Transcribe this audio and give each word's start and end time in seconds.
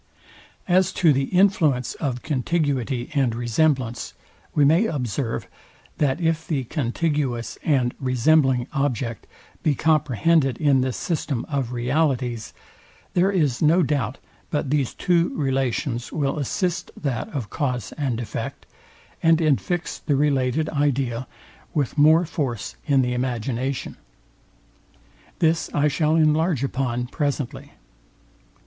As 0.67 0.91
to 0.93 1.13
the 1.13 1.25
influence 1.25 1.93
of 1.93 2.23
contiguity 2.23 3.11
and 3.13 3.35
resemblance, 3.35 4.15
we 4.55 4.65
may 4.65 4.87
observe, 4.87 5.45
that 5.99 6.19
if 6.19 6.47
the 6.47 6.63
contiguous 6.63 7.59
and 7.63 7.93
resembling 7.99 8.65
object 8.73 9.27
be 9.61 9.75
comprehended 9.75 10.57
in 10.57 10.81
this 10.81 10.97
system 10.97 11.45
of 11.45 11.71
realities, 11.71 12.51
there 13.13 13.29
is 13.29 13.61
no 13.61 13.83
doubt 13.83 14.17
but 14.49 14.71
these 14.71 14.95
two 14.95 15.35
relations 15.37 16.11
will 16.11 16.39
assist 16.39 16.89
that 16.99 17.29
of 17.29 17.51
cause 17.51 17.91
and 17.91 18.19
effect, 18.19 18.65
and 19.21 19.37
infix 19.37 20.03
the 20.03 20.15
related 20.15 20.67
idea 20.69 21.27
with 21.75 21.95
more 21.95 22.25
force 22.25 22.75
in 22.87 23.03
the 23.03 23.13
imagination. 23.13 23.97
This 25.37 25.69
I 25.75 25.87
shall 25.89 26.15
enlarge 26.15 26.63
upon 26.63 27.05
presently. 27.05 27.73